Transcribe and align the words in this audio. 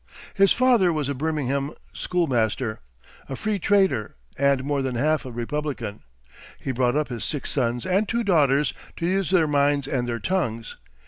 His 0.33 0.51
father 0.51 0.91
was 0.91 1.09
a 1.09 1.13
Birmingham 1.13 1.75
schoolmaster, 1.93 2.79
a 3.29 3.35
free 3.35 3.59
trader, 3.59 4.15
and 4.35 4.63
more 4.63 4.81
than 4.81 4.95
half 4.95 5.25
a 5.27 5.31
republican. 5.31 6.01
He 6.59 6.71
brought 6.71 6.95
up 6.95 7.09
his 7.09 7.23
six 7.23 7.51
sons 7.51 7.85
and 7.85 8.09
two 8.09 8.23
daughters 8.23 8.73
to 8.97 9.05
use 9.05 9.29
their 9.29 9.45
minds 9.45 9.87
and 9.87 10.07
their 10.09 10.17
tongues. 10.19 10.75